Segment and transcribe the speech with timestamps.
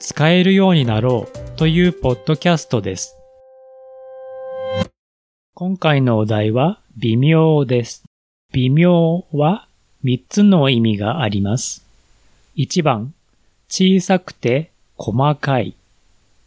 [0.00, 3.16] 使えるようになろうというポッドキャストです。
[5.54, 8.04] 今回のお題は微妙です。
[8.52, 9.66] 微妙は
[10.04, 11.84] 3つの意味があります。
[12.56, 13.12] 1番、
[13.68, 15.74] 小さくて細かい。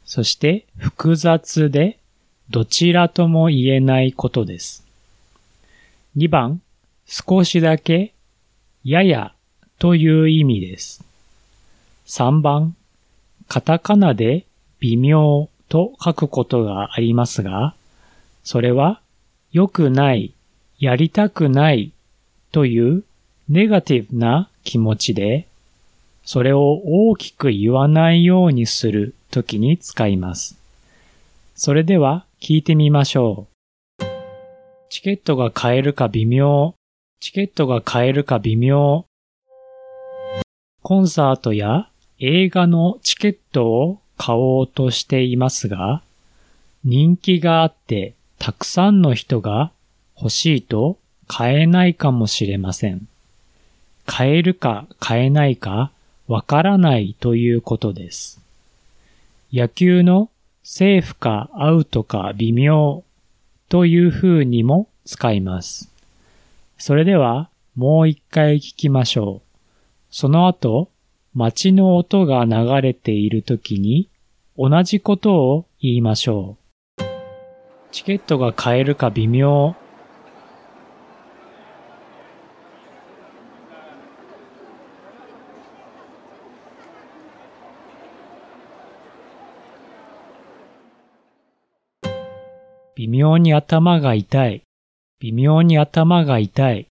[0.05, 1.97] そして複雑で
[2.49, 4.85] どちらとも言えないことです。
[6.15, 6.61] 2番、
[7.05, 8.13] 少しだけ、
[8.85, 9.33] やや
[9.77, 11.03] という意味です。
[12.07, 12.77] 3番、
[13.51, 14.45] カタカナで
[14.79, 17.75] 微妙と書くことがありますが、
[18.45, 19.01] それは
[19.51, 20.33] 良くない、
[20.79, 21.91] やりたくない
[22.53, 23.03] という
[23.49, 25.49] ネガティブな気持ちで、
[26.23, 30.57] それを大きく言わないようにするときに使います。
[31.53, 33.47] それでは聞いてみましょ
[33.99, 34.05] う。
[34.89, 36.73] チケットが買えるか微妙。
[37.19, 39.03] チケットが買えるか微妙。
[40.83, 41.90] コンサートや
[42.23, 46.03] 映画のチケットを買おうとしていますが、
[46.83, 49.71] 人気があってたくさんの人が
[50.15, 53.07] 欲しいと買えないかもしれません。
[54.05, 55.89] 買えるか買えないか
[56.27, 58.39] わからないということです。
[59.51, 60.29] 野球の
[60.61, 63.03] セーフかアウトか微妙
[63.67, 65.89] という風にも使います。
[66.77, 69.47] それではもう一回聞きましょう。
[70.11, 70.90] その後、
[71.33, 74.09] 街の音が流れている時に
[74.57, 76.57] 同じことを言いましょ
[76.99, 77.03] う。
[77.91, 79.75] チケットが買えるか微妙。
[92.95, 94.63] 微妙に頭が痛い。
[95.19, 96.87] 微妙に頭が痛い。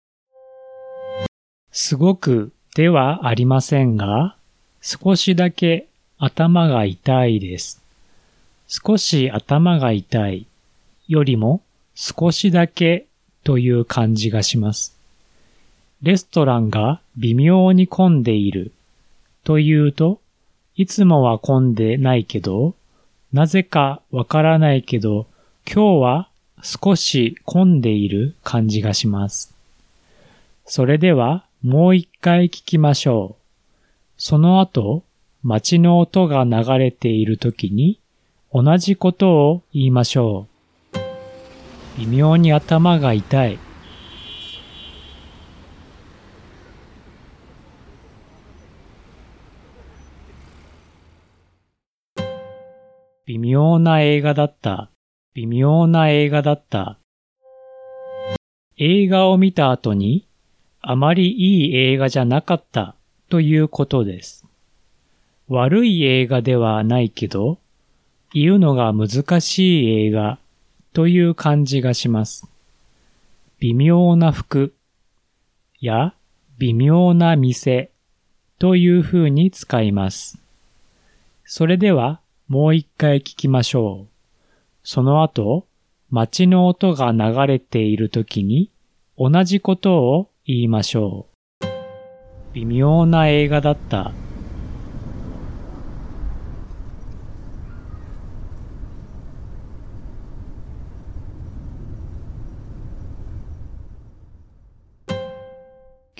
[1.70, 4.36] すごくではありませんが、
[4.80, 5.86] 少しだけ
[6.18, 7.82] 頭が痛いです。
[8.66, 10.46] 少し頭が痛い
[11.08, 11.60] よりも
[11.94, 13.06] 少しだけ
[13.44, 14.96] という感じがします。
[16.02, 18.72] レストランが微妙に混んでいる
[19.44, 20.20] というと、
[20.76, 22.74] いつもは混んでないけど、
[23.32, 25.26] なぜかわからないけど、
[25.66, 26.28] 今日は
[26.62, 29.54] 少し混んでいる感じがします。
[30.64, 33.39] それではもう一回聞きましょう。
[34.22, 35.02] その後、
[35.42, 38.02] 街の音が流れている時に
[38.52, 40.46] 同じことを言いましょ
[40.94, 40.98] う。
[41.98, 43.58] 微妙に頭が痛い。
[53.24, 54.90] 微妙な映画だった。
[55.32, 56.98] 微妙な映画だった。
[58.76, 60.28] 映画を見た後に
[60.82, 62.96] あまりいい映画じゃなかった
[63.30, 64.44] ということです。
[65.48, 67.58] 悪い映画ではないけど、
[68.34, 70.38] 言うのが難しい映画
[70.92, 72.48] という感じがします。
[73.60, 74.74] 微妙な服
[75.80, 76.12] や
[76.58, 77.90] 微妙な店
[78.58, 80.38] という風に使います。
[81.44, 84.08] それではもう一回聞きましょう。
[84.82, 85.66] その後、
[86.10, 88.70] 街の音が流れている時に
[89.16, 91.29] 同じことを言いましょう。
[92.52, 94.12] 微妙な映画だった。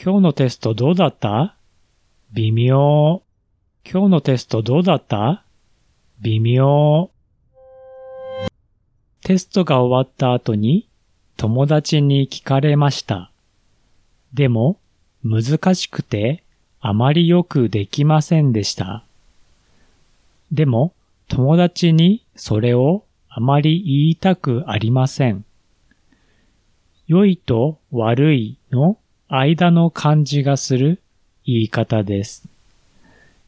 [0.03, 1.57] 今日のテストどうだった？
[2.33, 3.23] 微妙。
[3.85, 5.45] 今日のテストどうだった？
[6.21, 7.11] 微妙。
[9.23, 10.89] テストが終わった後に
[11.37, 13.31] 友達に聞かれました。
[14.33, 14.79] でも、
[15.25, 16.43] 難しくて
[16.81, 19.05] あまりよくできませんでした。
[20.51, 20.93] でも、
[21.29, 25.45] 友達にそれをあまり言いたくありません。
[27.07, 28.97] 良いと悪いの
[29.29, 31.01] 間の感じがする
[31.45, 32.49] 言い方です。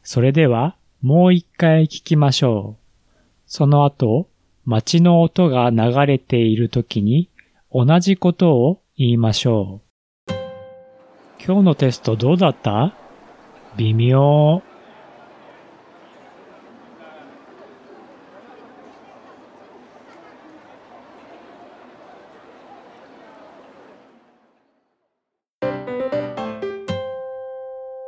[0.03, 3.01] それではもう一回聞きましょう。
[3.47, 4.27] その後、
[4.65, 7.27] 街の音が流れている時に
[7.73, 9.82] 同じことを言いましょう。
[11.45, 12.95] 今日のテストどうだった？
[13.75, 14.61] 微妙。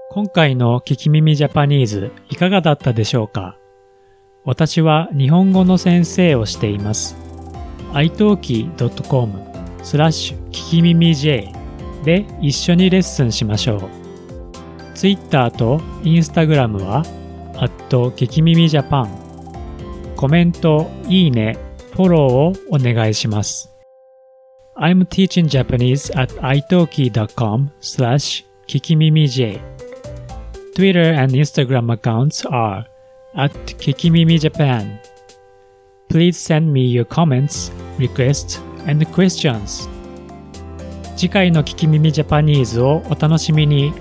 [0.09, 3.57] 今回の聞き耳ジャパニーズいかがだったでしょうか？
[4.45, 7.17] 私は日本語の先生をしています。
[7.91, 9.33] italki.com
[9.83, 11.51] スラッシュ聞き耳 J
[12.05, 13.81] で一緒にレッスンしましょう。
[14.95, 17.03] Twitter と Instagram は、
[17.57, 19.09] アット聞き耳ジャパン。
[20.15, 21.57] コメント、いいね、
[21.93, 23.75] フォローをお願いします。
[24.77, 29.59] I'm teaching Japanese at italki.com slash kikimimij.
[30.75, 32.85] Twitter and Instagram accounts are
[33.35, 34.99] at Kikimimi Japan.
[36.09, 39.87] Please send me your comments, requests, and questions.
[41.15, 43.93] 次回の聞き耳ジャパニーズをお楽しみに。